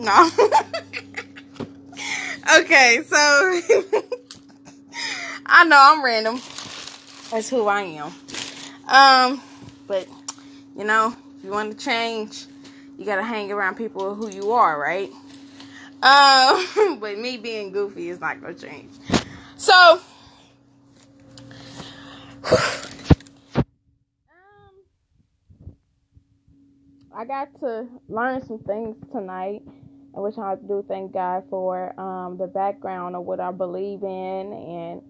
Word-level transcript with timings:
No. 0.00 0.30
okay, 2.60 3.02
so 3.06 3.16
I 5.46 5.64
know 5.64 5.78
I'm 5.78 6.02
random. 6.02 6.40
That's 7.30 7.50
who 7.50 7.66
I 7.66 7.82
am. 7.82 8.12
Um, 8.88 9.42
but 9.86 10.08
you 10.76 10.84
know, 10.84 11.14
if 11.36 11.44
you 11.44 11.50
want 11.50 11.70
to 11.78 11.84
change, 11.84 12.46
you 12.98 13.04
gotta 13.04 13.22
hang 13.22 13.52
around 13.52 13.76
people 13.76 14.14
who 14.14 14.30
you 14.30 14.52
are, 14.52 14.80
right? 14.80 15.10
Um, 16.02 16.98
but 17.00 17.18
me 17.18 17.36
being 17.36 17.70
goofy 17.70 18.08
is 18.08 18.20
not 18.20 18.40
gonna 18.40 18.54
change. 18.54 18.90
So, 19.56 20.00
um, 22.50 22.70
I 27.14 27.26
got 27.26 27.54
to 27.60 27.86
learn 28.08 28.46
some 28.46 28.60
things 28.60 28.96
tonight, 29.12 29.62
which 30.12 30.38
I 30.38 30.56
do 30.56 30.84
thank 30.86 31.12
God 31.12 31.44
for 31.48 31.98
um, 31.98 32.36
the 32.36 32.46
background 32.46 33.14
of 33.16 33.24
what 33.24 33.40
I 33.40 33.52
believe 33.52 34.02
in 34.02 34.52
and 34.52 35.02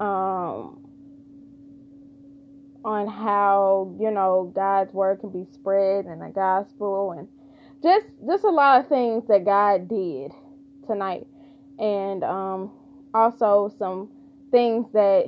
um, 0.00 0.78
on 2.84 3.06
how 3.06 3.96
you 4.00 4.10
know 4.10 4.52
God's 4.54 4.92
word 4.92 5.20
can 5.20 5.30
be 5.30 5.46
spread 5.52 6.06
and 6.06 6.20
the 6.20 6.28
gospel 6.28 7.12
and 7.12 7.28
just 7.82 8.06
just 8.26 8.44
a 8.44 8.50
lot 8.50 8.80
of 8.80 8.88
things 8.88 9.26
that 9.28 9.44
God 9.44 9.88
did 9.88 10.32
tonight. 10.86 11.26
And 11.78 12.22
um, 12.22 12.70
also 13.14 13.72
some 13.78 14.10
things 14.50 14.92
that 14.92 15.26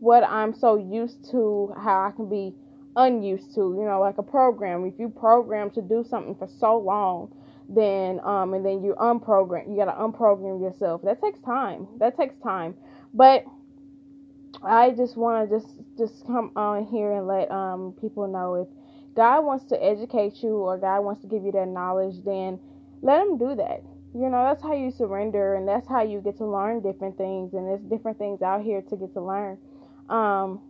what 0.00 0.24
I'm 0.24 0.52
so 0.52 0.76
used 0.76 1.30
to 1.30 1.72
how 1.76 2.08
I 2.08 2.10
can 2.10 2.28
be 2.28 2.54
unused 2.96 3.54
to 3.54 3.60
you 3.78 3.84
know 3.84 4.00
like 4.00 4.18
a 4.18 4.22
program. 4.22 4.84
If 4.86 4.98
you 4.98 5.08
program 5.08 5.70
to 5.70 5.82
do 5.82 6.04
something 6.08 6.34
for 6.34 6.48
so 6.48 6.78
long 6.78 7.32
then 7.74 8.20
um 8.24 8.54
and 8.54 8.64
then 8.64 8.82
you 8.82 8.94
unprogram 9.00 9.68
you 9.68 9.76
got 9.76 9.86
to 9.86 9.92
unprogram 9.92 10.60
yourself 10.60 11.00
that 11.02 11.20
takes 11.20 11.40
time 11.40 11.86
that 11.98 12.16
takes 12.16 12.36
time 12.38 12.74
but 13.14 13.44
I 14.64 14.90
just 14.90 15.16
want 15.16 15.48
to 15.48 15.58
just 15.58 15.80
just 15.96 16.26
come 16.26 16.52
on 16.56 16.86
here 16.86 17.12
and 17.12 17.26
let 17.26 17.50
um 17.50 17.94
people 18.00 18.28
know 18.28 18.54
if 18.54 18.68
God 19.14 19.44
wants 19.44 19.66
to 19.66 19.82
educate 19.82 20.42
you 20.42 20.56
or 20.56 20.78
God 20.78 21.00
wants 21.00 21.20
to 21.22 21.26
give 21.26 21.44
you 21.44 21.52
that 21.52 21.68
knowledge, 21.68 22.22
then 22.24 22.58
let 23.02 23.20
Him 23.20 23.38
do 23.38 23.54
that. 23.56 23.82
You 24.14 24.28
know, 24.28 24.44
that's 24.44 24.62
how 24.62 24.74
you 24.74 24.90
surrender, 24.90 25.54
and 25.54 25.66
that's 25.66 25.88
how 25.88 26.02
you 26.02 26.20
get 26.20 26.36
to 26.38 26.46
learn 26.46 26.82
different 26.82 27.16
things, 27.16 27.54
and 27.54 27.66
there's 27.66 27.80
different 27.82 28.18
things 28.18 28.42
out 28.42 28.62
here 28.62 28.82
to 28.82 28.96
get 28.96 29.12
to 29.14 29.20
learn. 29.20 29.58
Um, 30.08 30.60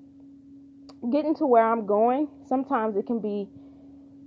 getting 1.10 1.34
to 1.36 1.46
where 1.46 1.64
I'm 1.64 1.86
going, 1.86 2.28
sometimes 2.46 2.96
it 2.96 3.06
can 3.06 3.20
be, 3.20 3.48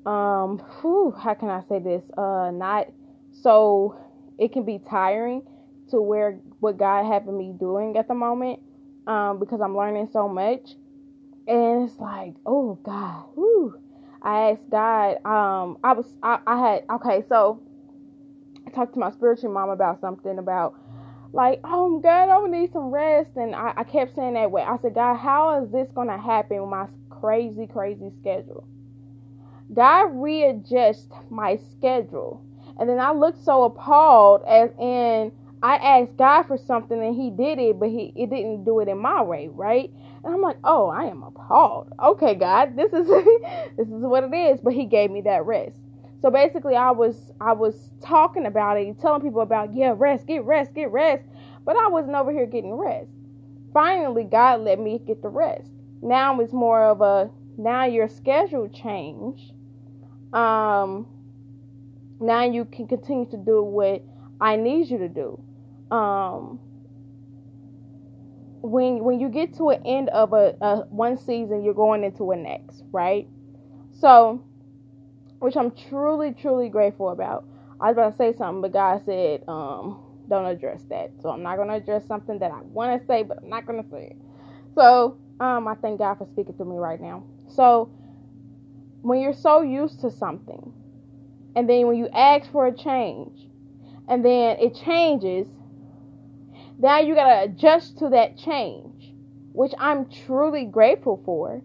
um, 0.06 0.60
whew, 0.82 1.12
how 1.18 1.34
can 1.34 1.50
I 1.50 1.64
say 1.68 1.80
this? 1.80 2.04
Uh, 2.18 2.52
not 2.52 2.88
so 3.32 4.00
it 4.38 4.54
can 4.54 4.64
be 4.64 4.80
tiring 4.90 5.44
to 5.90 6.02
where 6.02 6.40
what 6.60 6.78
God 6.78 7.06
having 7.06 7.38
me 7.38 7.54
doing 7.60 7.98
at 7.98 8.08
the 8.08 8.14
moment 8.14 8.60
um, 9.08 9.40
because 9.40 9.62
I'm 9.62 9.76
learning 9.76 10.10
so 10.12 10.28
much. 10.28 10.76
And 11.48 11.88
it's 11.90 12.00
like, 12.00 12.34
oh 12.46 12.80
God, 12.84 13.26
whoo. 13.36 13.76
I 14.22 14.52
asked 14.52 14.70
God, 14.72 15.18
um, 15.26 15.78
I 15.84 15.94
was, 15.94 16.08
I, 16.24 16.40
I 16.48 16.60
had, 16.60 16.84
okay, 16.96 17.24
so 17.30 17.62
I 18.66 18.72
talked 18.72 18.94
to 18.96 19.00
my 19.00 19.12
spiritual 19.12 19.52
mom 19.52 19.70
about 19.70 20.02
something 20.02 20.40
about, 20.40 20.74
like, 21.32 21.60
oh 21.64 22.00
God, 22.00 22.30
I'm 22.30 22.46
gonna 22.46 22.60
need 22.60 22.74
some 22.74 22.90
rest. 22.90 23.32
And 23.36 23.54
I, 23.56 23.74
I 23.78 23.84
kept 23.84 24.16
saying 24.16 24.34
that 24.34 24.50
way. 24.50 24.64
I 24.64 24.78
said, 24.82 24.96
God, 24.96 25.18
how 25.18 25.64
is 25.64 25.72
this 25.72 25.90
to 25.94 26.18
happen 26.18 26.62
with 26.62 26.70
my 26.70 26.88
crazy, 27.12 27.68
crazy 27.68 28.12
schedule? 28.20 28.68
God 29.74 30.12
readjust 30.14 31.12
my 31.30 31.58
schedule. 31.72 32.44
And 32.80 32.90
then 32.90 33.00
I 33.00 33.12
looked 33.12 33.44
so 33.44 33.64
appalled 33.64 34.44
as 34.48 34.70
in, 34.80 35.32
I 35.64 35.78
asked 35.78 36.18
God 36.18 36.44
for 36.44 36.58
something 36.58 37.02
and 37.02 37.16
He 37.16 37.30
did 37.32 37.58
it, 37.58 37.80
but 37.80 37.90
He 37.90 38.14
it 38.16 38.30
didn't 38.30 38.66
do 38.66 38.80
it 38.80 38.88
in 38.88 39.00
my 39.00 39.22
way, 39.22 39.50
right? 39.52 39.92
And 40.24 40.34
I'm 40.34 40.42
like, 40.42 40.58
oh, 40.64 40.90
I 40.90 41.06
am 41.06 41.24
appalled. 41.24 41.92
Okay, 42.02 42.36
God, 42.36 42.76
this 42.76 42.94
is 42.94 43.08
this 43.78 43.88
is 43.88 44.04
what 44.04 44.24
it 44.24 44.34
is. 44.34 44.60
But 44.62 44.74
He 44.74 44.86
gave 44.86 45.10
me 45.10 45.22
that 45.22 45.46
rest. 45.46 45.78
So 46.22 46.30
basically, 46.30 46.76
I 46.76 46.92
was 46.92 47.32
I 47.42 47.54
was 47.54 47.76
talking 48.02 48.46
about 48.46 48.78
it, 48.78 49.00
telling 49.00 49.22
people 49.22 49.42
about 49.42 49.74
yeah, 49.74 49.94
rest, 49.96 50.28
get 50.28 50.44
rest, 50.44 50.76
get 50.76 50.92
rest, 50.92 51.24
but 51.66 51.76
I 51.76 51.88
wasn't 51.88 52.16
over 52.16 52.32
here 52.32 52.46
getting 52.46 52.74
rest. 52.74 53.12
Finally, 53.74 54.26
God 54.26 54.62
let 54.62 54.80
me 54.80 55.00
get 55.06 55.22
the 55.22 55.30
rest. 55.30 55.70
Now 56.02 56.40
it's 56.40 56.54
more 56.54 56.84
of 56.84 57.02
a 57.02 57.30
now 57.58 57.86
your 57.86 58.08
schedule 58.08 58.68
change. 58.70 59.52
Um, 60.36 61.08
now 62.20 62.44
you 62.44 62.66
can 62.66 62.88
continue 62.88 63.26
to 63.32 63.38
do 63.38 63.64
what 63.64 64.04
I 64.42 64.56
need 64.58 64.90
you 64.90 65.00
to 65.00 65.10
do. 65.10 65.42
Um 65.96 66.60
when 68.62 69.04
when 69.04 69.20
you 69.20 69.30
get 69.30 69.54
to 69.58 69.70
an 69.70 69.82
end 69.86 70.10
of 70.10 70.34
a, 70.34 70.56
a 70.62 70.78
one 70.90 71.18
season 71.18 71.64
you're 71.64 71.74
going 71.74 72.04
into 72.04 72.32
a 72.32 72.36
next 72.36 72.84
right? 72.92 73.28
So 73.92 74.44
which 75.40 75.56
i'm 75.58 75.72
truly 75.72 76.34
truly 76.34 76.70
grateful 76.70 77.10
about. 77.10 77.46
I 77.80 77.90
was 77.90 77.94
about 77.94 78.12
to 78.12 78.18
say 78.18 78.38
something 78.38 78.62
but 78.62 78.74
god 78.74 79.04
said 79.06 79.44
um 79.48 80.02
don't 80.30 80.46
address 80.46 80.84
that. 80.90 81.12
So 81.22 81.30
i'm 81.30 81.44
not 81.44 81.58
going 81.58 81.70
to 81.70 81.76
address 81.76 82.08
something 82.08 82.40
that 82.40 82.52
i 82.52 82.62
want 82.64 83.00
to 83.00 83.06
say 83.08 83.24
but 83.24 83.40
i'm 83.44 83.50
not 83.50 83.66
going 83.68 83.84
to 83.84 83.90
say 83.90 84.08
it. 84.12 84.18
So 84.76 85.18
um 85.40 85.68
i 85.68 85.76
thank 85.76 86.00
god 86.00 86.16
for 86.18 86.26
speaking 86.28 86.56
to 86.56 86.66
me 86.66 86.78
right 86.78 87.02
now. 87.02 87.24
So 87.48 87.92
when 89.06 89.22
you're 89.22 89.34
so 89.34 89.62
used 89.62 90.02
to 90.02 90.12
something 90.12 90.74
and 91.56 91.70
then 91.70 91.88
when 91.88 91.98
you 91.98 92.08
ask 92.10 92.52
for 92.52 92.68
a 92.68 92.76
change 92.76 93.48
and 94.08 94.26
then 94.26 94.58
it 94.60 94.76
changes 94.76 95.48
now 96.78 97.00
you 97.00 97.16
got 97.16 97.28
to 97.28 97.44
adjust 97.44 97.98
to 98.00 98.10
that 98.10 98.38
change, 98.38 99.14
which 99.54 99.74
I'm 99.78 100.10
truly 100.10 100.66
grateful 100.66 101.22
for. 101.26 101.62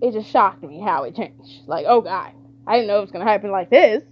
It 0.00 0.12
just 0.12 0.30
shocked 0.30 0.62
me 0.62 0.80
how 0.80 1.04
it 1.04 1.14
changed. 1.14 1.66
Like, 1.66 1.84
oh 1.88 2.00
God, 2.00 2.32
I 2.66 2.76
didn't 2.76 2.88
know 2.88 2.98
it 2.98 3.00
was 3.02 3.10
to 3.10 3.20
happen 3.22 3.50
like 3.50 3.70
this. 3.70 4.02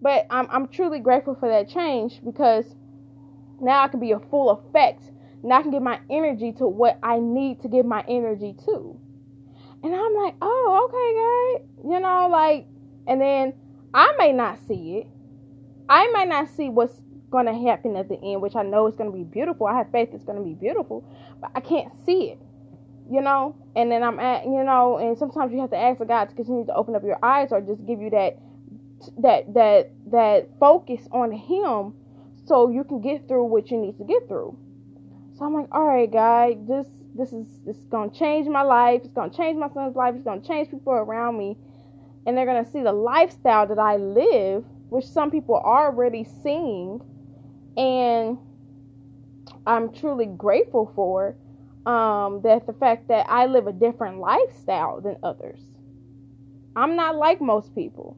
But 0.00 0.26
I'm, 0.30 0.46
I'm 0.50 0.68
truly 0.68 1.00
grateful 1.00 1.34
for 1.34 1.48
that 1.48 1.68
change 1.68 2.20
because 2.24 2.64
now 3.60 3.82
I 3.82 3.88
can 3.88 4.00
be 4.00 4.12
a 4.12 4.20
full 4.20 4.50
effect. 4.50 5.02
Now 5.42 5.58
I 5.58 5.62
can 5.62 5.70
give 5.70 5.82
my 5.82 6.00
energy 6.10 6.52
to 6.58 6.66
what 6.66 6.98
I 7.02 7.18
need 7.18 7.60
to 7.62 7.68
give 7.68 7.86
my 7.86 8.04
energy 8.06 8.54
to. 8.66 9.00
And 9.82 9.94
I'm 9.94 10.14
like, 10.14 10.34
oh, 10.42 10.88
okay, 10.88 11.62
guy. 11.62 11.92
You 11.94 12.00
know, 12.00 12.28
like, 12.30 12.66
and 13.06 13.20
then 13.20 13.54
I 13.94 14.12
may 14.18 14.32
not 14.32 14.58
see 14.66 14.98
it. 14.98 15.06
I 15.88 16.10
may 16.12 16.24
not 16.24 16.48
see 16.56 16.68
what's 16.68 17.00
going 17.30 17.46
to 17.46 17.54
happen 17.54 17.96
at 17.96 18.08
the 18.08 18.18
end, 18.22 18.42
which 18.42 18.56
I 18.56 18.62
know 18.62 18.86
is 18.86 18.96
going 18.96 19.10
to 19.10 19.16
be 19.16 19.24
beautiful. 19.24 19.66
I 19.66 19.78
have 19.78 19.90
faith 19.92 20.10
it's 20.12 20.24
going 20.24 20.38
to 20.38 20.44
be 20.44 20.54
beautiful, 20.54 21.04
but 21.40 21.50
I 21.54 21.60
can't 21.60 21.92
see 22.04 22.30
it, 22.30 22.38
you 23.10 23.20
know. 23.20 23.56
And 23.76 23.90
then 23.92 24.02
I'm 24.02 24.18
at, 24.18 24.44
you 24.44 24.64
know, 24.64 24.98
and 24.98 25.16
sometimes 25.16 25.52
you 25.52 25.60
have 25.60 25.70
to 25.70 25.76
ask 25.76 25.98
God 26.06 26.26
to 26.26 26.34
continue 26.34 26.66
to 26.66 26.74
open 26.74 26.94
up 26.96 27.04
your 27.04 27.18
eyes 27.22 27.48
or 27.52 27.60
just 27.60 27.86
give 27.86 28.00
you 28.00 28.10
that, 28.10 28.38
that, 29.18 29.54
that, 29.54 29.90
that 30.10 30.48
focus 30.58 31.06
on 31.12 31.32
Him, 31.32 31.94
so 32.46 32.70
you 32.70 32.82
can 32.82 33.00
get 33.00 33.28
through 33.28 33.44
what 33.44 33.70
you 33.70 33.76
need 33.78 33.96
to 33.98 34.04
get 34.04 34.26
through. 34.26 34.58
So 35.38 35.44
I'm 35.44 35.54
like, 35.54 35.68
all 35.70 35.84
right, 35.84 36.10
God, 36.10 36.66
this, 36.66 36.86
this 37.14 37.32
is, 37.32 37.46
this 37.66 37.76
is 37.76 37.84
to 37.90 38.10
change 38.14 38.46
my 38.48 38.62
life. 38.62 39.02
It's 39.04 39.14
to 39.14 39.30
change 39.30 39.58
my 39.58 39.68
son's 39.70 39.96
life. 39.96 40.14
It's 40.14 40.24
to 40.24 40.40
change 40.46 40.70
people 40.70 40.92
around 40.92 41.38
me, 41.38 41.56
and 42.26 42.36
they're 42.36 42.46
to 42.64 42.70
see 42.70 42.82
the 42.82 42.92
lifestyle 42.92 43.66
that 43.66 43.78
I 43.78 43.96
live 43.96 44.64
which 44.90 45.06
some 45.06 45.30
people 45.30 45.56
are 45.56 45.86
already 45.86 46.24
seeing 46.42 47.00
and 47.76 48.38
I'm 49.66 49.92
truly 49.92 50.26
grateful 50.26 50.90
for 50.94 51.36
um, 51.86 52.40
that 52.42 52.66
the 52.66 52.72
fact 52.72 53.08
that 53.08 53.26
I 53.28 53.46
live 53.46 53.66
a 53.66 53.72
different 53.72 54.18
lifestyle 54.18 55.00
than 55.00 55.16
others. 55.22 55.60
I'm 56.74 56.96
not 56.96 57.16
like 57.16 57.40
most 57.40 57.74
people. 57.74 58.16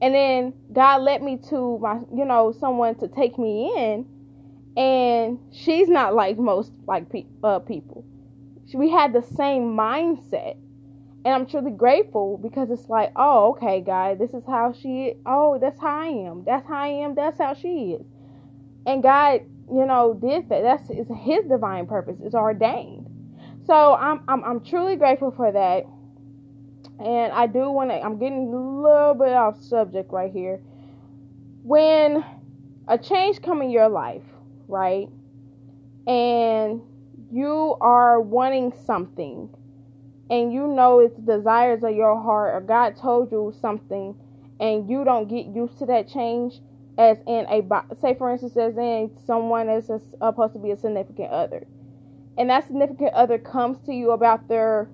And 0.00 0.14
then 0.14 0.54
God 0.72 1.02
led 1.02 1.22
me 1.22 1.38
to 1.48 1.78
my, 1.78 2.00
you 2.14 2.24
know, 2.24 2.52
someone 2.52 2.94
to 2.96 3.08
take 3.08 3.38
me 3.38 3.72
in, 3.76 4.06
and 4.76 5.38
she's 5.52 5.88
not 5.88 6.14
like 6.14 6.38
most 6.38 6.72
like 6.86 7.08
pe- 7.08 7.26
uh, 7.42 7.60
people. 7.60 8.04
We 8.72 8.90
had 8.90 9.12
the 9.12 9.22
same 9.22 9.76
mindset, 9.76 10.56
and 11.24 11.34
I'm 11.34 11.46
truly 11.46 11.70
grateful 11.70 12.38
because 12.38 12.70
it's 12.70 12.88
like, 12.88 13.12
oh, 13.16 13.50
okay, 13.50 13.80
God, 13.80 14.18
this 14.18 14.32
is 14.32 14.44
how 14.46 14.72
she. 14.72 15.06
Is. 15.06 15.16
Oh, 15.26 15.58
that's 15.60 15.78
how 15.80 16.00
I 16.00 16.06
am. 16.06 16.44
That's 16.44 16.66
how 16.66 16.76
I 16.78 16.88
am. 16.88 17.14
That's 17.14 17.38
how 17.38 17.54
she 17.54 17.92
is. 17.92 18.06
And 18.86 19.02
God, 19.02 19.40
you 19.70 19.86
know, 19.86 20.14
did 20.14 20.48
that. 20.48 20.62
That's 20.62 20.90
is 20.90 21.08
his 21.22 21.44
divine 21.46 21.86
purpose. 21.86 22.18
It's 22.22 22.34
ordained. 22.34 23.08
So 23.66 23.94
I'm 23.94 24.22
I'm 24.28 24.44
I'm 24.44 24.60
truly 24.60 24.96
grateful 24.96 25.30
for 25.30 25.50
that. 25.50 25.84
And 26.98 27.32
I 27.32 27.46
do 27.46 27.70
want 27.70 27.90
to 27.90 28.00
I'm 28.00 28.18
getting 28.18 28.52
a 28.52 28.56
little 28.56 29.14
bit 29.14 29.32
off 29.32 29.62
subject 29.62 30.12
right 30.12 30.32
here. 30.32 30.60
When 31.62 32.24
a 32.86 32.98
change 32.98 33.40
come 33.40 33.62
in 33.62 33.70
your 33.70 33.88
life, 33.88 34.22
right? 34.68 35.08
And 36.06 36.82
you 37.34 37.76
are 37.80 38.20
wanting 38.20 38.72
something 38.86 39.48
and 40.30 40.52
you 40.52 40.68
know 40.68 41.00
it's 41.00 41.18
desires 41.18 41.82
of 41.82 41.94
your 41.94 42.20
heart 42.22 42.54
or 42.54 42.60
God 42.60 42.96
told 42.96 43.32
you 43.32 43.52
something 43.60 44.14
and 44.60 44.88
you 44.88 45.04
don't 45.04 45.28
get 45.28 45.46
used 45.46 45.78
to 45.80 45.86
that 45.86 46.08
change, 46.08 46.60
as 46.96 47.18
in 47.26 47.44
a 47.50 47.60
say 48.00 48.14
for 48.14 48.30
instance 48.30 48.56
as 48.56 48.76
in 48.76 49.10
someone 49.26 49.68
is 49.68 49.90
a, 49.90 50.00
supposed 50.20 50.52
to 50.52 50.60
be 50.60 50.70
a 50.70 50.76
significant 50.76 51.30
other. 51.30 51.66
And 52.38 52.50
that 52.50 52.68
significant 52.68 53.12
other 53.14 53.38
comes 53.38 53.84
to 53.86 53.92
you 53.92 54.12
about 54.12 54.46
their 54.46 54.88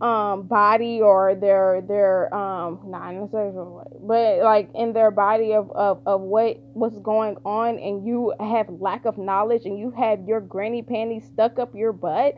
um 0.00 0.42
body 0.42 1.00
or 1.00 1.34
their 1.34 1.80
their 1.80 2.32
um 2.34 2.78
not 2.84 3.14
way 3.32 3.84
but 4.02 4.44
like 4.44 4.68
in 4.74 4.92
their 4.92 5.10
body 5.10 5.54
of, 5.54 5.70
of 5.70 6.02
of 6.04 6.20
what 6.20 6.58
what's 6.74 6.98
going 6.98 7.34
on 7.46 7.78
and 7.78 8.06
you 8.06 8.34
have 8.38 8.68
lack 8.68 9.06
of 9.06 9.16
knowledge 9.16 9.64
and 9.64 9.78
you 9.78 9.90
have 9.92 10.20
your 10.28 10.38
granny 10.40 10.82
panties 10.82 11.24
stuck 11.24 11.58
up 11.58 11.74
your 11.74 11.94
butt 11.94 12.36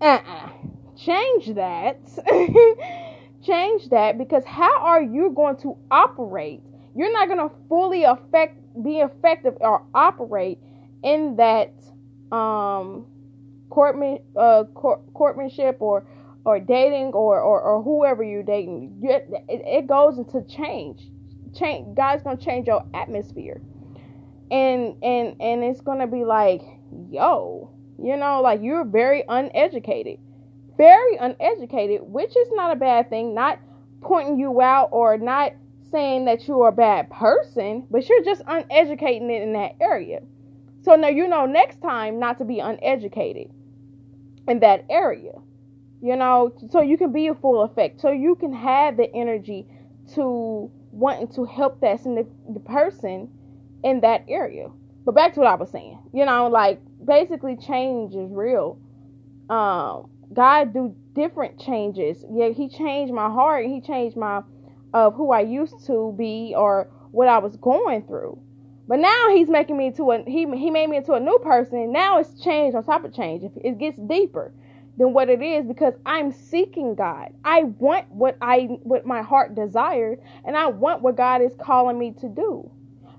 uh-uh. 0.00 0.48
change 0.96 1.54
that 1.54 2.00
change 3.44 3.88
that 3.90 4.18
because 4.18 4.44
how 4.44 4.80
are 4.80 5.02
you 5.02 5.30
going 5.30 5.56
to 5.56 5.76
operate 5.92 6.60
you're 6.96 7.12
not 7.12 7.28
going 7.28 7.48
to 7.48 7.54
fully 7.68 8.02
affect 8.02 8.58
be 8.82 8.98
effective 8.98 9.54
or 9.60 9.84
operate 9.94 10.58
in 11.04 11.36
that 11.36 11.72
um 12.32 13.06
courtman 13.70 14.20
uh 14.36 14.64
court, 14.74 15.00
courtmanship 15.14 15.76
or 15.78 16.04
or 16.44 16.60
dating 16.60 17.12
or, 17.12 17.40
or, 17.40 17.60
or 17.60 17.82
whoever 17.82 18.22
you're 18.22 18.42
dating, 18.42 19.00
it, 19.02 19.26
it 19.48 19.86
goes 19.86 20.18
into 20.18 20.42
change. 20.42 21.08
Change. 21.54 21.96
God's 21.96 22.22
gonna 22.22 22.36
change 22.36 22.66
your 22.66 22.84
atmosphere, 22.94 23.60
and 24.50 24.96
and 25.04 25.36
and 25.40 25.62
it's 25.62 25.80
gonna 25.80 26.08
be 26.08 26.24
like, 26.24 26.62
yo, 27.10 27.70
you 28.02 28.16
know, 28.16 28.42
like 28.42 28.60
you're 28.60 28.84
very 28.84 29.22
uneducated, 29.28 30.18
very 30.76 31.16
uneducated, 31.16 32.00
which 32.02 32.36
is 32.36 32.48
not 32.52 32.72
a 32.72 32.76
bad 32.76 33.08
thing. 33.08 33.34
Not 33.34 33.60
pointing 34.00 34.36
you 34.38 34.60
out 34.60 34.88
or 34.90 35.16
not 35.16 35.52
saying 35.92 36.24
that 36.24 36.48
you're 36.48 36.68
a 36.68 36.72
bad 36.72 37.08
person, 37.08 37.86
but 37.88 38.08
you're 38.08 38.24
just 38.24 38.42
uneducating 38.48 39.30
it 39.30 39.42
in 39.42 39.52
that 39.52 39.76
area. 39.80 40.22
So 40.82 40.96
now 40.96 41.08
you 41.08 41.28
know 41.28 41.46
next 41.46 41.80
time 41.80 42.18
not 42.18 42.36
to 42.38 42.44
be 42.44 42.58
uneducated 42.58 43.48
in 44.48 44.58
that 44.58 44.84
area 44.90 45.34
you 46.04 46.16
know, 46.16 46.52
so 46.68 46.82
you 46.82 46.98
can 46.98 47.12
be 47.12 47.28
a 47.28 47.34
full 47.34 47.62
effect, 47.62 47.98
so 47.98 48.10
you 48.10 48.34
can 48.34 48.52
have 48.52 48.98
the 48.98 49.10
energy 49.14 49.66
to 50.14 50.70
wanting 50.90 51.28
to 51.28 51.46
help 51.46 51.80
that 51.80 52.04
the 52.04 52.60
person 52.60 53.30
in 53.82 54.02
that 54.02 54.22
area. 54.28 54.68
But 55.06 55.14
back 55.14 55.32
to 55.32 55.40
what 55.40 55.48
I 55.48 55.54
was 55.54 55.70
saying, 55.70 55.98
you 56.12 56.26
know, 56.26 56.48
like 56.48 56.78
basically 57.02 57.56
change 57.56 58.14
is 58.14 58.30
real. 58.30 58.78
Um, 59.48 60.10
God 60.30 60.74
do 60.74 60.94
different 61.14 61.58
changes. 61.58 62.22
Yeah, 62.30 62.50
He 62.50 62.68
changed 62.68 63.14
my 63.14 63.30
heart. 63.30 63.64
He 63.64 63.80
changed 63.80 64.14
my 64.14 64.42
of 64.92 65.14
who 65.14 65.32
I 65.32 65.40
used 65.40 65.86
to 65.86 66.14
be 66.18 66.52
or 66.54 66.90
what 67.12 67.28
I 67.28 67.38
was 67.38 67.56
going 67.56 68.02
through. 68.06 68.38
But 68.86 68.98
now 68.98 69.30
He's 69.30 69.48
making 69.48 69.78
me 69.78 69.90
to 69.92 70.10
a 70.10 70.22
He 70.24 70.40
He 70.54 70.70
made 70.70 70.90
me 70.90 70.98
into 70.98 71.14
a 71.14 71.20
new 71.20 71.38
person. 71.38 71.92
Now 71.92 72.18
it's 72.18 72.38
change 72.42 72.74
on 72.74 72.84
top 72.84 73.06
of 73.06 73.14
change. 73.14 73.50
It 73.64 73.78
gets 73.78 73.96
deeper 73.96 74.52
than 74.96 75.12
what 75.12 75.28
it 75.28 75.42
is 75.42 75.66
because 75.66 75.94
I'm 76.06 76.32
seeking 76.32 76.94
God. 76.94 77.30
I 77.44 77.64
want 77.64 78.10
what 78.10 78.36
I 78.40 78.78
what 78.82 79.06
my 79.06 79.22
heart 79.22 79.54
desires 79.54 80.18
and 80.44 80.56
I 80.56 80.66
want 80.66 81.02
what 81.02 81.16
God 81.16 81.42
is 81.42 81.52
calling 81.58 81.98
me 81.98 82.12
to 82.20 82.28
do. 82.28 82.70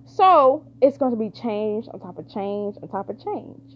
So, 0.05 0.67
it's 0.81 0.97
going 0.97 1.11
to 1.11 1.17
be 1.17 1.31
change 1.31 1.87
on 1.91 1.99
top 1.99 2.19
of 2.19 2.29
change 2.29 2.75
on 2.81 2.87
top 2.89 3.09
of 3.09 3.23
change. 3.23 3.75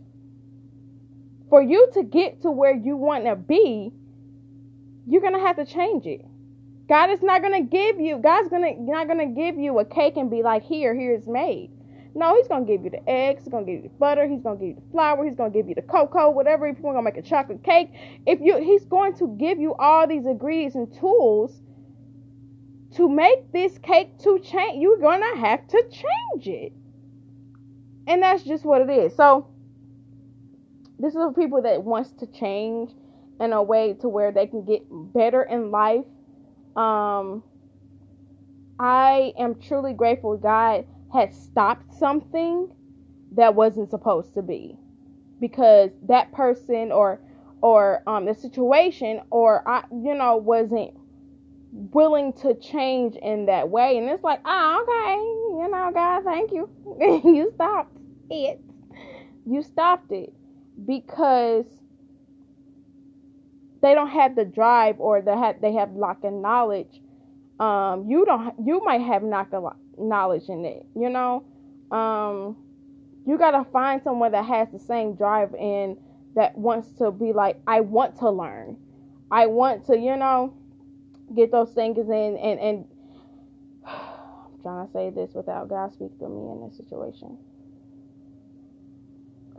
For 1.49 1.61
you 1.61 1.89
to 1.95 2.03
get 2.03 2.43
to 2.43 2.51
where 2.51 2.75
you 2.75 2.95
want 2.95 3.25
to 3.25 3.35
be, 3.35 3.91
you're 5.07 5.21
going 5.21 5.33
to 5.33 5.39
have 5.39 5.55
to 5.55 5.65
change 5.65 6.05
it. 6.05 6.23
God 6.87 7.09
is 7.09 7.23
not 7.23 7.41
going 7.41 7.53
to 7.53 7.69
give 7.69 7.99
you 7.99 8.17
God's 8.17 8.49
going 8.49 8.75
to 8.75 8.81
not 8.81 9.07
going 9.07 9.19
to 9.19 9.41
give 9.41 9.57
you 9.57 9.79
a 9.79 9.85
cake 9.85 10.17
and 10.17 10.29
be 10.29 10.43
like, 10.43 10.63
"Here, 10.63 10.93
here 10.95 11.13
it's 11.13 11.27
made." 11.27 11.71
No, 12.19 12.35
he's 12.35 12.49
gonna 12.49 12.65
give 12.65 12.83
you 12.83 12.89
the 12.89 13.09
eggs, 13.09 13.45
he's 13.45 13.49
gonna 13.49 13.65
give 13.65 13.75
you 13.75 13.83
the 13.83 13.95
butter, 13.97 14.27
he's 14.27 14.41
gonna 14.41 14.57
give 14.57 14.67
you 14.67 14.75
the 14.75 14.91
flour, 14.91 15.23
he's 15.23 15.35
gonna 15.35 15.51
give 15.51 15.69
you 15.69 15.75
the 15.75 15.81
cocoa, 15.81 16.29
whatever. 16.29 16.67
If 16.67 16.77
you're 16.79 16.91
gonna 16.91 17.01
make 17.01 17.15
a 17.15 17.21
chocolate 17.21 17.63
cake, 17.63 17.91
if 18.25 18.41
you 18.41 18.57
he's 18.57 18.83
going 18.83 19.15
to 19.19 19.37
give 19.39 19.57
you 19.57 19.73
all 19.75 20.05
these 20.05 20.25
ingredients 20.25 20.75
and 20.75 20.93
tools 20.93 21.61
to 22.95 23.07
make 23.07 23.53
this 23.53 23.77
cake 23.77 24.17
to 24.19 24.37
change. 24.39 24.81
You're 24.81 24.99
gonna 24.99 25.37
have 25.37 25.65
to 25.69 25.81
change 25.89 26.47
it, 26.47 26.73
and 28.05 28.21
that's 28.21 28.43
just 28.43 28.65
what 28.65 28.81
it 28.81 28.89
is. 28.89 29.15
So 29.15 29.47
this 30.99 31.13
is 31.13 31.21
for 31.21 31.31
people 31.31 31.61
that 31.61 31.81
wants 31.81 32.11
to 32.19 32.27
change 32.27 32.91
in 33.39 33.53
a 33.53 33.63
way 33.63 33.93
to 33.93 34.09
where 34.09 34.33
they 34.33 34.45
can 34.45 34.65
get 34.65 34.81
better 34.89 35.43
in 35.43 35.71
life. 35.71 36.03
Um, 36.75 37.43
I 38.77 39.31
am 39.39 39.55
truly 39.55 39.93
grateful, 39.93 40.35
God 40.35 40.85
had 41.13 41.33
stopped 41.33 41.91
something 41.97 42.71
that 43.33 43.55
wasn't 43.55 43.89
supposed 43.89 44.33
to 44.33 44.41
be. 44.41 44.77
Because 45.39 45.91
that 46.07 46.31
person 46.33 46.91
or 46.91 47.19
or 47.61 48.03
um 48.07 48.25
the 48.25 48.33
situation 48.33 49.21
or 49.29 49.67
I 49.67 49.83
you 49.91 50.13
know 50.15 50.37
wasn't 50.37 50.93
willing 51.71 52.33
to 52.33 52.55
change 52.55 53.15
in 53.15 53.45
that 53.47 53.69
way. 53.69 53.97
And 53.97 54.09
it's 54.09 54.23
like 54.23 54.41
oh 54.45 54.83
okay 54.83 55.63
you 55.63 55.71
know 55.71 55.91
God 55.93 56.23
thank 56.23 56.51
you. 56.51 56.69
You 57.23 57.51
stopped 57.55 57.97
it. 58.29 58.61
You 59.45 59.63
stopped 59.63 60.11
it 60.11 60.33
because 60.85 61.65
they 63.81 63.93
don't 63.93 64.09
have 64.09 64.35
the 64.35 64.45
drive 64.45 64.99
or 64.99 65.21
they 65.21 65.37
have 65.37 65.61
they 65.61 65.73
have 65.73 65.93
lack 65.95 66.23
of 66.23 66.33
knowledge. 66.33 67.01
Um 67.59 68.05
you 68.09 68.25
don't 68.25 68.55
you 68.65 68.83
might 68.83 69.01
have 69.01 69.23
lack 69.23 69.53
of 69.53 69.63
knowledge 69.99 70.49
in 70.49 70.65
it, 70.65 70.85
you 70.95 71.09
know? 71.09 71.43
Um, 71.91 72.57
you 73.25 73.37
gotta 73.37 73.63
find 73.71 74.01
someone 74.03 74.31
that 74.31 74.45
has 74.45 74.69
the 74.71 74.79
same 74.79 75.15
drive 75.15 75.53
and 75.55 75.97
that 76.35 76.57
wants 76.57 76.89
to 76.99 77.11
be 77.11 77.33
like, 77.33 77.59
I 77.67 77.81
want 77.81 78.17
to 78.19 78.29
learn. 78.29 78.77
I 79.31 79.47
want 79.47 79.85
to, 79.87 79.97
you 79.97 80.15
know, 80.15 80.53
get 81.35 81.51
those 81.51 81.71
things 81.71 81.97
in 81.97 82.37
and 82.37 82.59
and 82.59 82.85
I'm 83.85 84.61
trying 84.61 84.87
to 84.87 84.93
say 84.93 85.09
this 85.09 85.31
without 85.33 85.69
God 85.69 85.93
speaking 85.93 86.17
to 86.19 86.29
me 86.29 86.51
in 86.51 86.67
this 86.67 86.77
situation. 86.77 87.37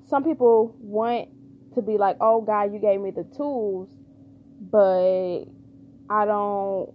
Some 0.09 0.25
people 0.25 0.75
want 0.81 1.29
to 1.75 1.83
be 1.83 1.97
like, 1.97 2.17
oh 2.21 2.41
God, 2.41 2.73
you 2.73 2.81
gave 2.81 3.01
me 3.01 3.13
the 3.13 3.25
tools, 3.37 3.89
but 4.61 5.45
I 6.09 6.25
don't 6.25 6.93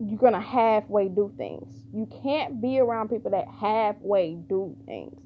you're 0.00 0.18
gonna 0.18 0.40
halfway 0.40 1.08
do 1.08 1.32
things. 1.36 1.72
You 1.92 2.08
can't 2.22 2.60
be 2.60 2.80
around 2.80 3.08
people 3.10 3.30
that 3.32 3.46
halfway 3.48 4.34
do 4.34 4.76
things. 4.86 5.20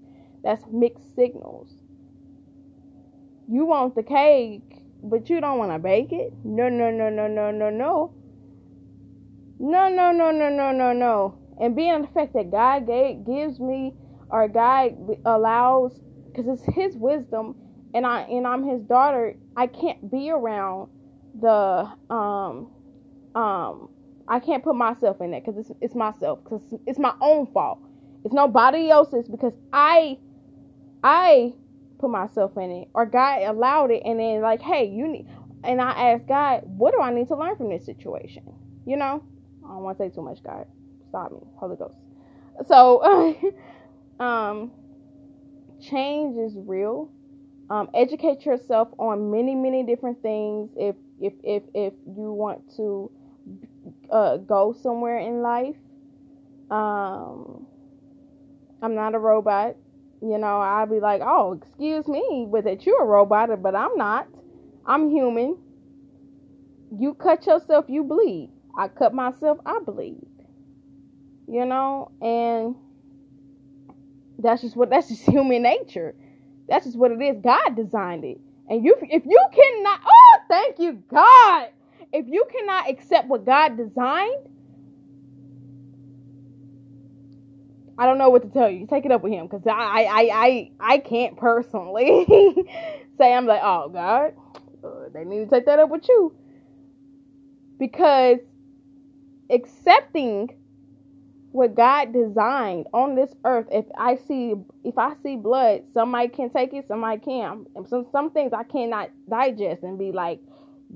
That's 0.45 0.65
mixed 0.71 1.15
signals. 1.15 1.69
You 3.49 3.65
want 3.65 3.95
the 3.95 4.03
cake, 4.03 4.83
but 5.03 5.31
you 5.31 5.41
don't 5.41 5.59
want 5.59 5.73
to 5.73 5.79
bake 5.79 6.13
it. 6.13 6.33
No, 6.45 6.69
no, 6.69 6.91
no, 6.91 7.09
no, 7.09 7.27
no, 7.27 7.51
no, 7.51 7.71
no. 7.71 8.15
No, 9.59 9.89
no, 9.89 10.13
no, 10.13 10.31
no, 10.31 10.51
no, 10.51 10.73
no, 10.73 10.93
no. 10.93 11.39
And 11.61 11.75
being 11.75 12.03
the 12.03 12.09
fact 12.09 12.35
that 12.35 12.51
God 12.51 12.87
gave, 12.87 13.25
gives 13.25 13.59
me, 13.59 13.95
or 14.31 14.49
God 14.49 14.97
allows, 15.25 16.01
because 16.27 16.47
it's 16.47 16.63
His 16.77 16.97
wisdom, 16.97 17.57
and 17.95 18.07
I 18.07 18.21
and 18.23 18.47
I'm 18.47 18.69
His 18.69 18.83
daughter. 18.83 19.37
I 19.57 19.67
can't 19.67 20.11
be 20.11 20.31
around 20.31 20.91
the 21.41 21.91
um 22.11 22.71
um 23.35 23.89
I 24.29 24.41
can't 24.41 24.63
put 24.63 24.77
myself 24.77 25.21
in 25.21 25.31
that 25.31 25.45
because 25.45 25.59
it's, 25.59 25.79
it's 25.81 25.95
myself 25.95 26.41
because 26.45 26.63
it's 26.87 26.99
my 26.99 27.15
own 27.21 27.47
fault. 27.47 27.81
It's 28.25 28.35
nobody 28.35 28.91
else's 28.91 29.27
because 29.27 29.55
I 29.73 30.19
I 31.03 31.55
put 31.99 32.11
myself 32.11 32.57
in 32.57 32.71
it 32.71 32.89
or 32.95 33.07
God 33.07 33.43
allowed 33.43 33.91
it 33.91 34.03
and 34.05 34.21
then 34.21 34.43
like 34.43 34.61
hey 34.61 34.87
you 34.87 35.09
need 35.09 35.27
and 35.65 35.81
I 35.81 36.13
asked 36.13 36.29
God 36.29 36.63
what 36.65 36.93
do 36.93 37.01
I 37.01 37.13
need 37.13 37.29
to 37.29 37.37
learn 37.37 37.57
from 37.57 37.71
this 37.71 37.87
situation? 37.87 38.43
You 38.87 38.97
know? 38.97 39.23
I 39.65 39.69
don't 39.69 39.83
want 39.83 39.99
to 39.99 40.05
say 40.05 40.15
too 40.15 40.23
much 40.23 40.43
God. 40.43 40.67
Stop 41.09 41.33
me 41.33 41.39
Holy 41.57 41.77
Ghost. 41.77 41.97
So 42.67 43.03
um 44.21 44.73
change 45.81 46.37
is 46.37 46.53
real. 46.57 47.11
Um, 47.71 47.91
educate 47.95 48.47
yourself 48.47 48.89
on 48.99 49.31
many 49.31 49.55
many 49.55 49.85
different 49.85 50.21
things 50.23 50.71
if 50.77 50.97
if 51.21 51.33
if 51.43 51.63
if 51.75 51.93
you 52.07 52.33
want 52.33 52.63
to 52.77 53.11
uh, 54.11 54.37
go 54.39 54.75
somewhere 54.83 55.19
in 55.19 55.43
life. 55.43 55.77
Um, 56.71 57.67
I'm 58.83 58.95
not 58.95 59.15
a 59.15 59.19
robot. 59.19 59.77
You 60.21 60.39
know, 60.39 60.61
I'll 60.61 60.87
be 60.87 61.01
like, 61.01 61.21
oh, 61.25 61.61
excuse 61.63 62.09
me, 62.09 62.49
but 62.51 62.65
that 62.65 62.85
you're 62.85 63.03
a 63.03 63.07
robot, 63.07 63.63
but 63.63 63.75
I'm 63.75 63.97
not. 63.97 64.27
I'm 64.85 65.11
human. 65.11 65.59
You 66.97 67.15
cut 67.15 67.47
yourself, 67.47 67.85
you 67.89 68.03
bleed. 68.03 68.51
I 68.77 68.89
cut 68.89 69.15
myself, 69.15 69.59
I 69.65 69.79
bleed. 69.85 70.27
You 71.47 71.65
know, 71.65 72.11
and 72.21 72.75
that's 74.39 74.63
just 74.63 74.77
what 74.77 74.91
that's 74.91 75.09
just 75.09 75.23
human 75.29 75.63
nature. 75.63 76.15
That's 76.69 76.85
just 76.85 76.99
what 76.99 77.13
it 77.13 77.21
is. 77.21 77.37
God 77.43 77.77
designed 77.77 78.25
it. 78.25 78.41
And 78.69 78.85
you 78.85 78.97
if 79.03 79.25
you 79.25 79.47
cannot 79.53 80.01
oh 80.05 80.39
thank 80.49 80.79
you, 80.79 81.03
God 81.11 81.69
if 82.13 82.27
you 82.29 82.47
cannot 82.51 82.91
accept 82.91 83.29
what 83.29 83.45
God 83.45 83.77
designed, 83.77 84.49
I 87.99 88.07
don't 88.07 88.19
know 88.19 88.31
what 88.31 88.43
to 88.43 88.49
tell 88.49 88.71
you. 88.71 88.87
Take 88.87 89.05
it 89.05 89.13
up 89.13 89.23
with 89.23 89.33
him 89.33 89.47
because 89.49 89.67
I, 89.67 90.05
I, 90.05 90.31
I, 90.33 90.71
I 90.81 90.99
can't 90.99 91.37
personally 91.37 92.27
say 93.19 93.35
I'm 93.35 93.47
like, 93.47 93.61
oh 93.63 93.89
God, 93.89 94.35
uh, 94.85 95.09
they 95.13 95.25
need 95.25 95.45
to 95.45 95.51
take 95.51 95.67
that 95.67 95.81
up 95.81 95.91
with 95.91 96.09
you 96.09 96.33
because 97.79 98.39
accepting 99.51 100.51
what 101.51 101.75
God 101.75 102.13
designed 102.13 102.87
on 102.93 103.17
this 103.17 103.31
earth. 103.45 103.67
If 103.73 103.87
I 103.97 104.17
see 104.17 104.55
if 104.85 104.97
I 104.97 105.15
see 105.23 105.37
blood, 105.37 105.83
somebody 105.93 106.29
can 106.29 106.51
take 106.51 106.73
it, 106.75 106.87
somebody 106.87 107.21
can. 107.21 107.67
And 107.75 107.89
some 107.89 108.07
some 108.13 108.31
things 108.31 108.53
I 108.53 108.63
cannot 108.63 109.11
digest 109.29 109.83
and 109.83 109.99
be 109.99 110.13
like, 110.13 110.41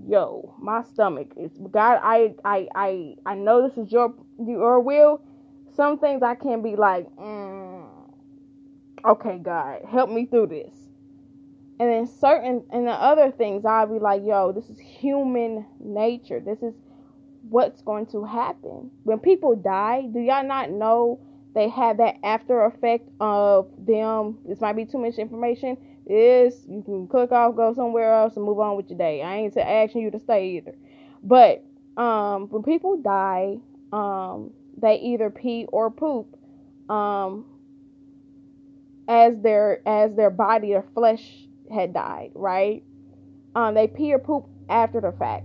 yo, 0.08 0.54
my 0.60 0.82
stomach 0.82 1.32
is 1.36 1.52
God. 1.70 2.00
I 2.02 2.34
I 2.44 2.68
I 2.74 3.14
I 3.26 3.34
know 3.34 3.68
this 3.68 3.78
is 3.78 3.92
your 3.92 4.14
your 4.38 4.80
will. 4.80 5.22
Some 5.76 5.98
things 5.98 6.22
I 6.22 6.34
can 6.34 6.62
be 6.62 6.76
like, 6.76 7.08
mm, 7.16 7.86
okay, 9.04 9.38
God, 9.38 9.80
help 9.90 10.10
me 10.10 10.26
through 10.26 10.48
this. 10.48 10.74
And 11.80 11.90
then 11.90 12.06
certain 12.06 12.64
and 12.70 12.86
the 12.86 12.92
other 12.92 13.30
things 13.30 13.64
I'll 13.64 13.86
be 13.86 13.98
like, 13.98 14.22
yo, 14.24 14.52
this 14.52 14.70
is 14.70 14.78
human 14.78 15.66
nature. 15.80 16.40
This 16.40 16.62
is 16.62 16.74
what's 17.48 17.82
going 17.82 18.06
to 18.06 18.24
happen. 18.24 18.90
When 19.04 19.18
people 19.18 19.56
die, 19.56 20.02
do 20.12 20.20
y'all 20.20 20.44
not 20.44 20.70
know 20.70 21.20
they 21.54 21.68
have 21.68 21.98
that 21.98 22.16
after 22.24 22.64
effect 22.64 23.08
of 23.20 23.68
them? 23.78 24.38
This 24.46 24.60
might 24.60 24.76
be 24.76 24.86
too 24.86 24.98
much 24.98 25.18
information. 25.18 25.76
Is 26.06 26.64
you 26.68 26.82
can 26.82 27.06
click 27.06 27.32
off, 27.32 27.56
go 27.56 27.72
somewhere 27.74 28.12
else, 28.12 28.36
and 28.36 28.44
move 28.44 28.58
on 28.58 28.76
with 28.76 28.90
your 28.90 28.98
day. 28.98 29.22
I 29.22 29.36
ain't 29.36 29.56
asking 29.56 30.02
you 30.02 30.10
to 30.10 30.18
stay 30.20 30.56
either. 30.56 30.74
But 31.22 31.64
um, 31.96 32.48
when 32.48 32.62
people 32.62 32.96
die, 32.96 33.58
um, 33.92 34.50
they 34.76 34.96
either 34.96 35.30
pee 35.30 35.66
or 35.70 35.90
poop 35.90 36.36
um, 36.88 37.44
as 39.06 39.40
their 39.40 39.86
as 39.86 40.16
their 40.16 40.30
body, 40.30 40.70
their 40.72 40.84
flesh 40.94 41.46
had 41.72 41.94
died, 41.94 42.32
right? 42.34 42.82
Um, 43.54 43.74
they 43.74 43.86
pee 43.86 44.12
or 44.12 44.18
poop 44.18 44.48
after 44.68 45.00
the 45.00 45.12
fact 45.12 45.44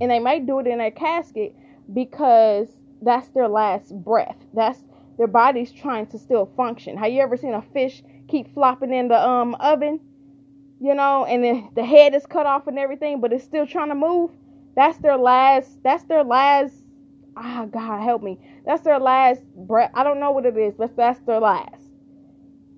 and 0.00 0.10
they 0.10 0.18
might 0.18 0.46
do 0.46 0.58
it 0.58 0.66
in 0.66 0.80
a 0.80 0.90
casket 0.90 1.54
because 1.92 2.68
that's 3.02 3.28
their 3.28 3.48
last 3.48 3.94
breath. 4.02 4.36
That's 4.52 4.78
their 5.18 5.26
body's 5.26 5.72
trying 5.72 6.06
to 6.08 6.18
still 6.18 6.46
function. 6.56 6.96
Have 6.98 7.10
you 7.12 7.22
ever 7.22 7.36
seen 7.36 7.54
a 7.54 7.62
fish 7.62 8.02
keep 8.28 8.52
flopping 8.54 8.92
in 8.92 9.08
the 9.08 9.20
um 9.20 9.54
oven? 9.56 10.00
You 10.80 10.94
know, 10.94 11.24
and 11.24 11.42
then 11.42 11.70
the 11.74 11.84
head 11.84 12.14
is 12.14 12.26
cut 12.26 12.46
off 12.46 12.66
and 12.66 12.78
everything, 12.78 13.20
but 13.20 13.32
it's 13.32 13.44
still 13.44 13.66
trying 13.66 13.88
to 13.88 13.94
move. 13.94 14.30
That's 14.76 14.98
their 14.98 15.16
last. 15.16 15.82
That's 15.82 16.04
their 16.04 16.22
last. 16.22 16.74
Ah, 17.36 17.62
oh, 17.62 17.66
God 17.66 18.02
help 18.02 18.22
me. 18.22 18.38
That's 18.64 18.82
their 18.82 18.98
last 18.98 19.42
breath. 19.54 19.90
I 19.94 20.04
don't 20.04 20.20
know 20.20 20.30
what 20.30 20.46
it 20.46 20.56
is, 20.56 20.74
but 20.74 20.96
that's 20.96 21.20
their 21.20 21.40
last. 21.40 21.82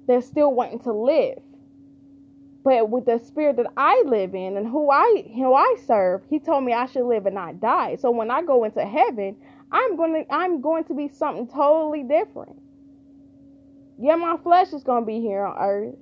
They're 0.06 0.22
still 0.22 0.52
wanting 0.52 0.80
to 0.80 0.92
live. 0.92 1.40
But 2.64 2.90
with 2.90 3.06
the 3.06 3.18
spirit 3.18 3.56
that 3.56 3.72
I 3.76 4.02
live 4.06 4.34
in 4.34 4.56
and 4.56 4.66
who 4.66 4.90
I 4.90 5.24
who 5.34 5.54
I 5.54 5.76
serve, 5.86 6.22
he 6.28 6.38
told 6.38 6.64
me 6.64 6.72
I 6.72 6.86
should 6.86 7.06
live 7.06 7.26
and 7.26 7.34
not 7.34 7.60
die. 7.60 7.96
So 7.96 8.10
when 8.10 8.30
I 8.30 8.42
go 8.42 8.64
into 8.64 8.84
heaven, 8.84 9.36
I'm 9.72 9.96
going 9.96 10.24
to 10.24 10.34
I'm 10.34 10.60
going 10.60 10.84
to 10.84 10.94
be 10.94 11.08
something 11.08 11.46
totally 11.48 12.02
different. 12.02 12.57
Yeah, 13.98 14.16
my 14.16 14.36
flesh 14.36 14.72
is 14.72 14.82
going 14.82 15.02
to 15.02 15.06
be 15.06 15.20
here 15.20 15.44
on 15.44 15.56
earth. 15.58 15.94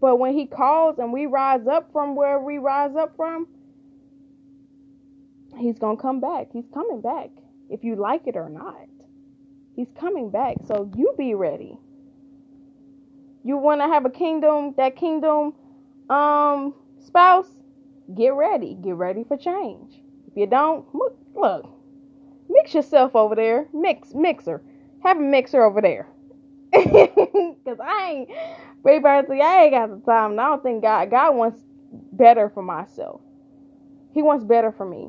But 0.00 0.16
when 0.18 0.34
he 0.34 0.46
calls 0.46 0.98
and 0.98 1.12
we 1.12 1.26
rise 1.26 1.66
up 1.66 1.92
from 1.92 2.16
where 2.16 2.40
we 2.40 2.58
rise 2.58 2.96
up 2.96 3.14
from, 3.16 3.46
he's 5.56 5.78
going 5.78 5.96
to 5.96 6.02
come 6.02 6.20
back. 6.20 6.48
He's 6.52 6.68
coming 6.72 7.00
back 7.00 7.30
if 7.68 7.84
you 7.84 7.96
like 7.96 8.26
it 8.26 8.36
or 8.36 8.48
not. 8.48 8.88
He's 9.76 9.90
coming 9.98 10.30
back. 10.30 10.56
So 10.66 10.90
you 10.96 11.14
be 11.18 11.34
ready. 11.34 11.78
You 13.44 13.56
want 13.56 13.80
to 13.80 13.86
have 13.86 14.04
a 14.04 14.10
kingdom, 14.10 14.74
that 14.76 14.96
kingdom 14.96 15.54
um 16.08 16.74
spouse, 16.98 17.48
get 18.14 18.34
ready. 18.34 18.74
Get 18.74 18.94
ready 18.96 19.24
for 19.24 19.36
change. 19.36 20.00
If 20.26 20.36
you 20.36 20.46
don't, 20.46 20.84
look, 20.94 21.16
look 21.34 21.80
mix 22.50 22.74
yourself 22.74 23.16
over 23.16 23.34
there. 23.34 23.68
Mix, 23.72 24.14
mixer. 24.14 24.62
Have 25.02 25.16
a 25.16 25.22
mixer 25.22 25.62
over 25.62 25.80
there. 25.80 26.08
Cause 26.74 27.78
I 27.82 28.10
ain't, 28.10 28.30
baby, 28.84 29.04
I 29.40 29.64
ain't 29.64 29.72
got 29.72 29.90
the 29.90 30.00
time. 30.10 30.32
And 30.32 30.40
I 30.40 30.48
don't 30.48 30.62
think 30.62 30.82
God, 30.82 31.10
God 31.10 31.34
wants 31.34 31.58
better 32.12 32.50
for 32.50 32.62
myself. 32.62 33.20
He 34.14 34.22
wants 34.22 34.44
better 34.44 34.72
for 34.72 34.84
me, 34.86 35.08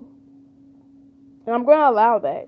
and 1.45 1.55
I'm 1.55 1.65
to 1.65 1.89
allow 1.89 2.19
that. 2.19 2.47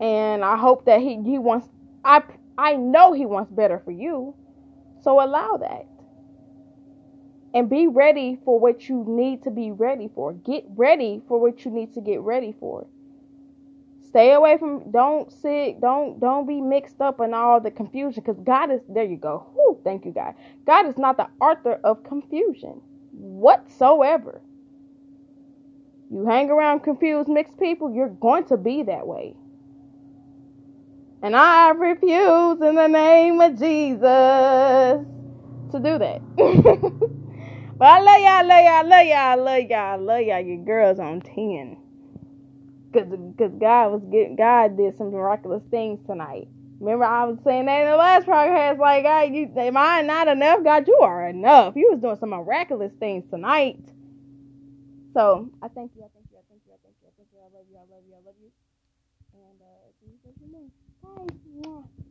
And 0.00 0.44
I 0.44 0.56
hope 0.56 0.86
that 0.86 1.00
he 1.00 1.20
he 1.24 1.38
wants. 1.38 1.68
I 2.04 2.22
I 2.58 2.76
know 2.76 3.12
he 3.12 3.26
wants 3.26 3.50
better 3.52 3.80
for 3.84 3.90
you, 3.90 4.34
so 5.02 5.22
allow 5.22 5.56
that 5.58 5.86
and 7.54 7.70
be 7.70 7.86
ready 7.86 8.38
for 8.44 8.58
what 8.58 8.88
you 8.88 9.04
need 9.06 9.42
to 9.44 9.50
be 9.50 9.70
ready 9.70 10.10
for. 10.12 10.32
Get 10.32 10.64
ready 10.68 11.22
for 11.28 11.40
what 11.40 11.64
you 11.64 11.70
need 11.70 11.94
to 11.94 12.00
get 12.00 12.20
ready 12.20 12.54
for. 12.58 12.86
Stay 14.14 14.32
away 14.32 14.58
from 14.58 14.92
don't 14.92 15.32
sit, 15.32 15.80
don't 15.80 16.20
don't 16.20 16.46
be 16.46 16.60
mixed 16.60 17.00
up 17.00 17.20
in 17.20 17.34
all 17.34 17.60
the 17.60 17.72
confusion 17.72 18.22
because 18.24 18.40
God 18.44 18.70
is 18.70 18.80
there 18.88 19.04
you 19.04 19.16
go. 19.16 19.50
Whew, 19.54 19.80
thank 19.82 20.04
you, 20.04 20.12
God. 20.12 20.34
God 20.66 20.86
is 20.86 20.96
not 20.96 21.16
the 21.16 21.26
author 21.40 21.80
of 21.82 22.04
confusion 22.04 22.80
whatsoever. 23.10 24.40
You 26.10 26.26
hang 26.26 26.50
around 26.50 26.80
confused 26.80 27.28
mixed 27.28 27.58
people, 27.58 27.92
you're 27.92 28.08
going 28.08 28.44
to 28.46 28.56
be 28.56 28.84
that 28.84 29.04
way. 29.04 29.34
And 31.22 31.34
I 31.34 31.70
refuse 31.70 32.60
in 32.60 32.76
the 32.76 32.86
name 32.86 33.40
of 33.40 33.58
Jesus 33.58 35.06
to 35.72 35.80
do 35.82 35.98
that. 35.98 36.22
But 37.78 37.88
I 37.88 38.00
love 38.00 38.20
y'all, 38.20 38.28
I 38.28 38.42
love 38.42 38.64
y'all, 38.64 38.72
I 38.72 38.82
love 38.82 39.06
y'all, 39.06 39.18
I 39.18 39.34
love 39.34 39.70
y'all, 39.70 39.78
I 39.78 39.96
love 39.96 40.22
y'all. 40.22 40.40
Your 40.46 40.64
girls 40.64 40.98
on 41.00 41.20
10. 41.20 41.76
Cause, 42.94 43.04
God 43.58 43.92
was 43.92 44.02
getting, 44.10 44.36
God 44.36 44.76
did 44.76 44.96
some 44.96 45.10
miraculous 45.10 45.64
things 45.70 46.06
tonight. 46.06 46.48
Remember, 46.80 47.04
I 47.04 47.24
was 47.24 47.38
saying 47.44 47.66
that 47.66 47.82
in 47.82 47.90
the 47.90 47.96
last 47.96 48.26
podcast, 48.26 48.78
like, 48.78 49.04
God, 49.04 49.34
you, 49.34 49.50
am 49.56 49.76
I 49.76 50.02
not 50.02 50.28
enough? 50.28 50.64
God, 50.64 50.86
you 50.86 50.98
are 51.02 51.28
enough. 51.28 51.74
You 51.76 51.90
was 51.92 52.00
doing 52.00 52.18
some 52.18 52.30
miraculous 52.30 52.92
things 53.00 53.28
tonight. 53.30 53.80
So, 55.12 55.50
I 55.62 55.68
thank 55.68 55.92
you, 55.96 56.04
I 56.04 56.10
thank 56.14 56.26
you, 56.30 56.38
I 56.38 56.46
thank 56.48 56.62
you, 56.66 56.72
I 56.72 56.78
thank 56.82 56.96
you, 57.02 57.08
I 57.08 57.12
thank 57.16 57.28
you. 57.32 57.38
I 57.40 57.50
love 57.50 57.66
you, 57.70 57.76
I 57.78 57.86
love 57.90 58.04
you, 58.06 58.14
I 58.14 58.22
love 58.26 58.38
you. 58.40 58.50
And, 59.34 59.58
uh, 59.60 59.90
see 60.00 60.10
you 60.40 60.52
next 60.52 60.84
Bye. 61.62 62.03